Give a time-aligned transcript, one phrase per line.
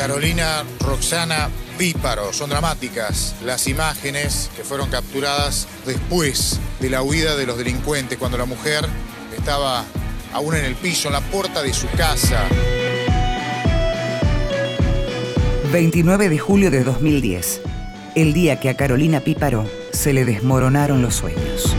[0.00, 2.32] Carolina Roxana Píparo.
[2.32, 8.38] Son dramáticas las imágenes que fueron capturadas después de la huida de los delincuentes, cuando
[8.38, 8.86] la mujer
[9.36, 9.84] estaba
[10.32, 12.48] aún en el piso, en la puerta de su casa.
[15.70, 17.60] 29 de julio de 2010,
[18.14, 21.76] el día que a Carolina Píparo se le desmoronaron los sueños.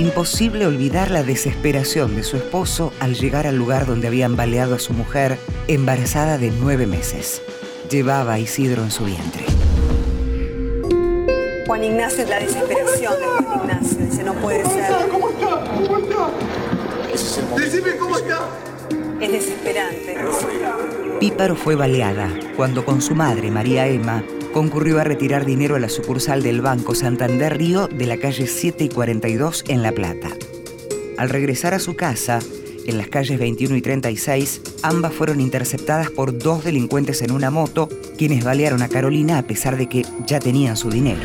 [0.00, 4.78] Imposible olvidar la desesperación de su esposo al llegar al lugar donde habían baleado a
[4.78, 5.36] su mujer,
[5.68, 7.42] embarazada de nueve meses.
[7.90, 9.44] Llevaba a Isidro en su vientre.
[11.66, 13.98] Juan Ignacio, la desesperación de Juan Ignacio.
[13.98, 14.90] Dice, no puede ser.
[15.10, 15.64] ¿Cómo está?
[15.86, 17.56] ¿Cómo está?
[17.56, 18.48] Decime cómo está.
[19.20, 20.16] Es desesperante.
[21.20, 25.88] Píparo fue baleada cuando con su madre, María Emma, concurrió a retirar dinero a la
[25.88, 30.28] sucursal del Banco Santander Río de la calle 7 y 42 en La Plata.
[31.18, 32.40] Al regresar a su casa,
[32.86, 37.88] en las calles 21 y 36, ambas fueron interceptadas por dos delincuentes en una moto,
[38.18, 41.20] quienes balearon a Carolina a pesar de que ya tenían su dinero.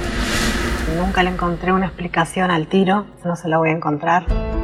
[0.97, 4.54] Nunca le encontré una explicación al tiro, no se la voy a encontrar.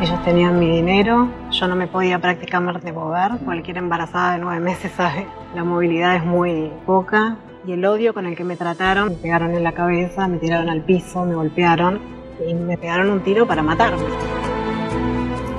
[0.00, 3.38] Ellos tenían mi dinero, yo no me podía prácticamente mover.
[3.44, 7.36] Cualquier embarazada de nueve meses sabe, la movilidad es muy poca.
[7.66, 10.68] Y el odio con el que me trataron, me pegaron en la cabeza, me tiraron
[10.68, 11.98] al piso, me golpearon
[12.46, 14.02] y me pegaron un tiro para matarme.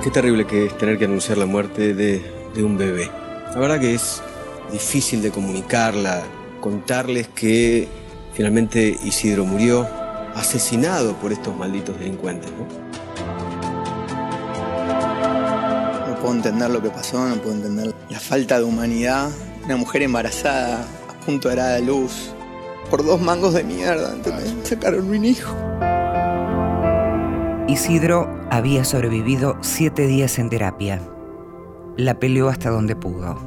[0.04, 2.22] Qué terrible que es tener que anunciar la muerte de,
[2.54, 3.10] de un bebé.
[3.52, 4.22] La verdad que es
[4.70, 6.22] difícil de comunicarla,
[6.60, 7.88] contarles que
[8.34, 9.88] finalmente Isidro murió
[10.36, 12.52] asesinado por estos malditos delincuentes.
[12.52, 12.85] ¿no?
[16.26, 19.30] Puedo entender lo que pasó, no puedo entender la falta de humanidad.
[19.64, 22.34] Una mujer embarazada, a punto de dar a luz,
[22.90, 24.52] por dos mangos de mierda, ¿entendés?
[24.64, 25.54] Sacaron un hijo.
[27.68, 31.00] Isidro había sobrevivido siete días en terapia.
[31.96, 33.38] La peleó hasta donde pudo.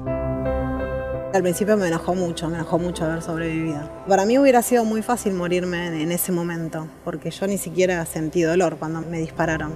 [1.33, 3.91] Al principio me enojó mucho, me enojó mucho haber sobrevivido.
[4.07, 8.41] Para mí hubiera sido muy fácil morirme en ese momento, porque yo ni siquiera sentí
[8.41, 9.73] dolor cuando me dispararon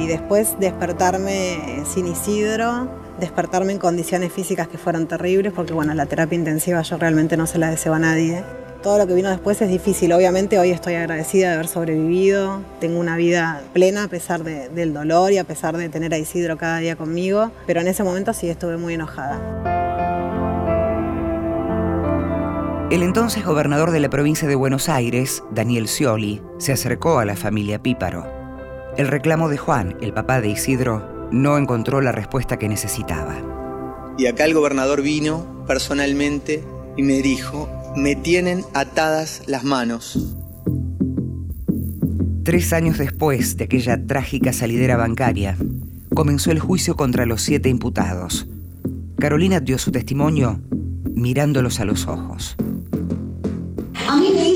[0.00, 2.88] y después despertarme sin Isidro,
[3.20, 7.46] despertarme en condiciones físicas que fueron terribles, porque bueno, la terapia intensiva yo realmente no
[7.46, 8.42] se la deseo a nadie.
[8.82, 10.14] Todo lo que vino después es difícil.
[10.14, 12.62] Obviamente hoy estoy agradecida de haber sobrevivido.
[12.80, 16.56] Tengo una vida plena a pesar del dolor y a pesar de tener a Isidro
[16.56, 17.50] cada día conmigo.
[17.66, 19.38] Pero en ese momento sí estuve muy enojada.
[22.90, 27.36] El entonces gobernador de la provincia de Buenos Aires, Daniel Scioli, se acercó a la
[27.36, 28.39] familia Píparo.
[28.96, 33.36] El reclamo de Juan, el papá de Isidro, no encontró la respuesta que necesitaba.
[34.18, 36.64] Y acá el gobernador vino personalmente
[36.96, 40.36] y me dijo, me tienen atadas las manos.
[42.44, 45.56] Tres años después de aquella trágica salidera bancaria,
[46.14, 48.48] comenzó el juicio contra los siete imputados.
[49.18, 50.60] Carolina dio su testimonio
[51.14, 52.56] mirándolos a los ojos.
[54.08, 54.49] A mí me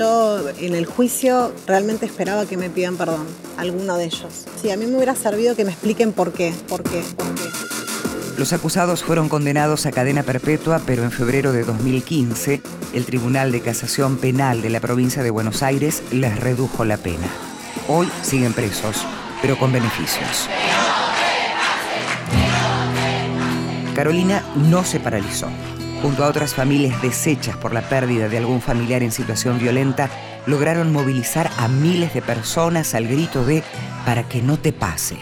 [0.00, 3.26] Yo en el juicio realmente esperaba que me pidan perdón,
[3.58, 4.46] alguno de ellos.
[4.58, 7.42] Sí, a mí me hubiera servido que me expliquen por qué, por qué, por qué.
[8.38, 12.62] Los acusados fueron condenados a cadena perpetua, pero en febrero de 2015,
[12.94, 17.28] el Tribunal de Casación Penal de la provincia de Buenos Aires les redujo la pena.
[17.86, 19.04] Hoy siguen presos,
[19.42, 20.48] pero con beneficios.
[23.94, 25.48] Carolina no se paralizó.
[26.02, 30.08] Junto a otras familias deshechas por la pérdida de algún familiar en situación violenta,
[30.46, 33.62] lograron movilizar a miles de personas al grito de
[34.06, 35.18] para que no te pase.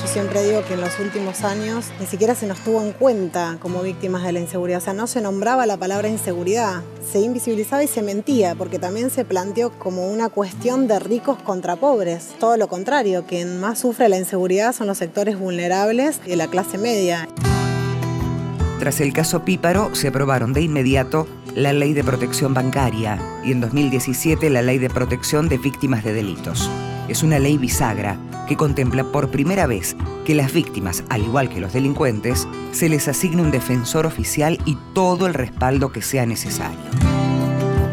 [0.00, 3.58] Yo siempre digo que en los últimos años ni siquiera se nos tuvo en cuenta
[3.60, 4.80] como víctimas de la inseguridad.
[4.80, 6.82] O sea, no se nombraba la palabra inseguridad.
[7.12, 11.76] Se invisibilizaba y se mentía, porque también se planteó como una cuestión de ricos contra
[11.76, 12.30] pobres.
[12.40, 16.78] Todo lo contrario, quien más sufre la inseguridad son los sectores vulnerables de la clase
[16.78, 17.28] media.
[18.78, 23.60] Tras el caso Píparo, se aprobaron de inmediato la Ley de Protección Bancaria y en
[23.60, 26.70] 2017 la Ley de Protección de Víctimas de Delitos.
[27.08, 28.16] Es una ley bisagra
[28.46, 33.08] que contempla por primera vez que las víctimas, al igual que los delincuentes, se les
[33.08, 37.17] asigne un defensor oficial y todo el respaldo que sea necesario.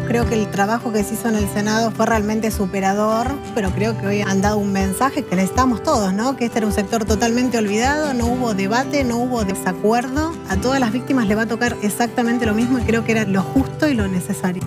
[0.06, 3.98] Creo que el trabajo que se hizo en el Senado fue realmente superador, pero creo
[3.98, 6.36] que hoy han dado un mensaje que necesitamos todos, ¿no?
[6.36, 10.32] Que este era un sector totalmente olvidado, no hubo debate, no hubo desacuerdo.
[10.48, 13.24] A todas las víctimas le va a tocar exactamente lo mismo y creo que era
[13.24, 14.62] lo justo y lo necesario.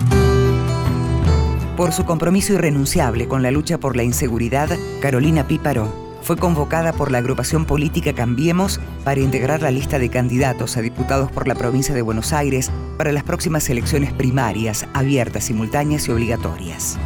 [1.74, 4.68] Por su compromiso irrenunciable con la lucha por la inseguridad,
[5.00, 10.76] Carolina Píparo fue convocada por la agrupación política Cambiemos para integrar la lista de candidatos
[10.76, 16.08] a diputados por la provincia de Buenos Aires para las próximas elecciones primarias, abiertas, simultáneas
[16.08, 16.98] y obligatorias.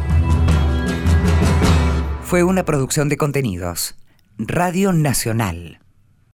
[2.23, 3.95] Fue una producción de contenidos.
[4.37, 5.79] Radio Nacional.